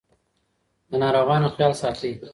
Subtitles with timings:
[0.89, 2.11] د ناروغانو خیال ساتئ.